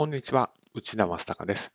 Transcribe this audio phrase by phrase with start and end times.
[0.00, 1.72] こんにちは、内田正孝です。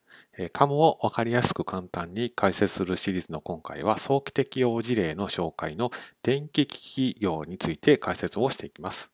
[0.52, 5.92] カムをわかりやすく簡単に解説するシリーズの今回は、早期適用事例の紹介の
[6.24, 9.12] 電気機器業について解説をしていきます。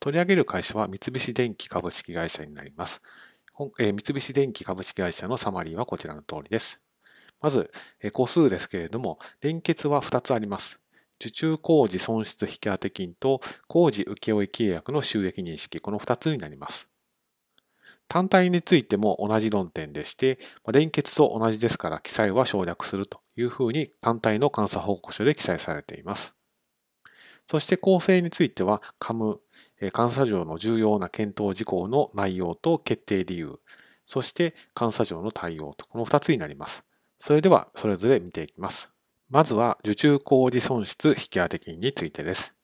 [0.00, 3.00] 取り上げる会社は三菱電機株式会社になります。
[3.78, 6.78] 三菱電機株式会社のサマリーはこちらの通りです。
[7.40, 7.72] まず、
[8.12, 10.78] 個数ですけれども、連結は2つあります。
[11.18, 16.90] 受注工事損失引当金と工事請負契約の収益認識、この2つになります。
[18.08, 20.38] 単体についても同じ論点でして、
[20.72, 26.36] 連結と同じですから記載は省略するというふうに単体の監査報告書で記載されています。
[27.46, 29.40] そして構成については、カム、
[29.80, 33.60] 監査上の重要な検討事項の内容と決定理由、
[34.04, 36.82] そして監査上の対応と、この2つになります。
[37.20, 38.90] それでは、それぞれ見ていきます。
[39.30, 42.55] まずは、受注工事損失引当金についてです。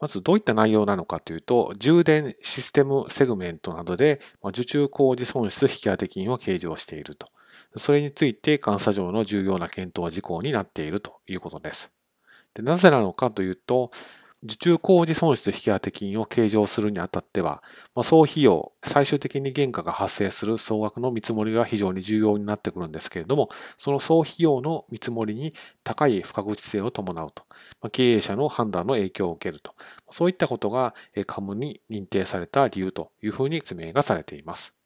[0.00, 7.28] まずどういった内容なのかというと、充電システムセグメントなどで受注工事損失引当金を計上していると。
[7.76, 11.92] それについて監査上の重要な検討事項になっているということです。
[12.54, 13.90] でなぜなのかというと、
[14.42, 17.62] 受注工事損失引当金を計上するにあたっては、
[17.94, 27.44] まあ、総費用、最終的に原価が発生する総額の見積もりが非常に重要になってくるんですけれども、その総費用の見積もりに高い不確実性を伴うと、
[27.82, 29.74] まあ、経営者の判断の影響を受けると、
[30.10, 30.94] そういったことが
[31.26, 34.79] カムに認定された理由というふうに説明がされています。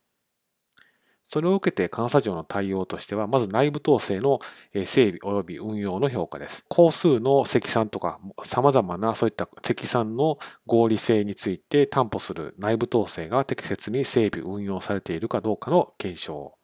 [1.24, 4.38] それを受けて監査庁の対応としては、まず内部統制の
[4.72, 6.64] 整備及び運用の評価です。
[6.68, 16.54] 工数の積算とか、様々なそういった積算の合理性について担保する内部統制が適切に整備運用されているかどうかの検証。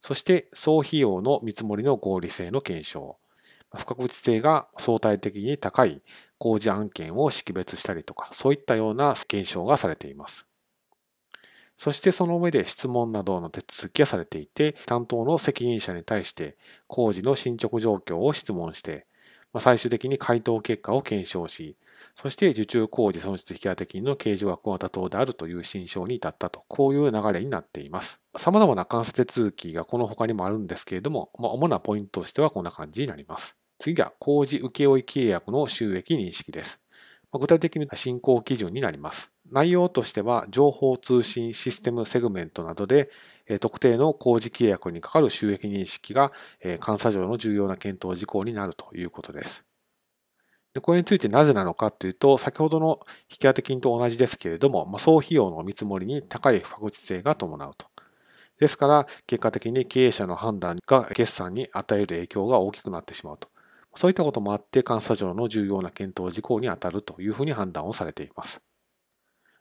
[0.00, 3.18] そして総費用の見積もりの合理性の検証。
[3.74, 6.02] 不確実性が相対的に高い
[6.38, 10.46] 工事案件を識別したりとか、そういったような検証がされています。
[11.82, 19.04] そしてその上で質問などの手続きがされていて、担当の責任者に対して工事の進捗状況を質問して、
[19.52, 21.76] ま最終的に回答結果を検証し、
[22.14, 28.20] そして受注工事損失引当金の計上額は妥当であるという心証に至ったと、こういう流れになっています。
[28.36, 33.56] 様々な監査手続きがこの他にもあるんですけれども、まあ、主なポイントとしてはこんな感じになります。
[33.80, 36.78] 次が工事請負契約の収益認識です。
[37.32, 39.31] 具体的に進行基準になります。
[39.52, 43.10] 内容としては、情報通信システムセグメントなどで、
[43.60, 46.32] 特定の工事契約にかかる収益認識が
[46.84, 49.64] 監査上の重要な検討事項になるということです。
[50.74, 57.86] でこれについてなぜなのかというと、先ほどの引き当て金と同じですけれども、ま、総費用の見積もりに高い不確実性が伴うと。
[58.58, 63.48] ですから、結果的に経営者の判断が決算に与える影響が大きくなってしまうと。
[63.96, 68.62] そういったこともあって、監査上の重要な検討事項に当たるというふうに判断をされています。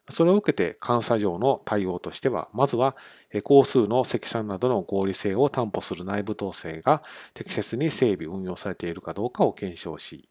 [0.09, 2.95] それを受けて監査上の対応としては、まずは
[3.43, 7.03] 工数の積算などの合理性を担保する内部統制が
[7.33, 10.27] 適切に整備運用されているかどうかを検証し、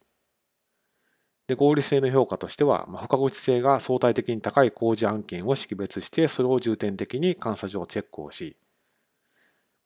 [1.47, 8.57] で合理性の評価としては、不確実性が相対的に高い工事案件を識別して、それを重点的に監査上チェックをし、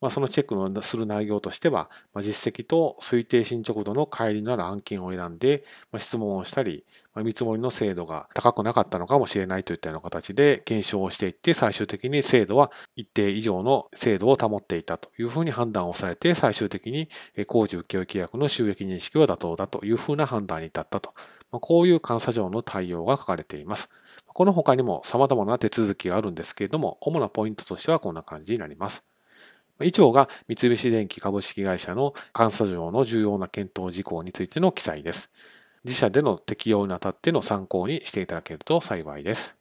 [0.02, 17.10] まあ、そのチェックのする内容としては、まあ、実績と推定進捗度の乖離のある案件を選んで、まあ、質問をしたり、まあ、見積もりの精度が高くなかったのかもしれないといったような形で検証をしていって、最終的に精度は一定以上の精度を保っていたというふうに判断をされて、最終的に
[17.48, 21.14] 工事請負契約の収益認識は妥当だというふうな判断に至ったと。
[21.52, 23.90] まあ、こういう監査上の対応が書かれています。
[24.28, 29.04] この他にも様々な手続きがあるんですけれども、主なポイントとしてはこんな感じになります。
[29.82, 35.30] 以上が三菱電機株式会社の監査上の重要な検討事項についての記載です。
[35.86, 39.56] 自社での適用にあたっての参考にしていただけると幸いです。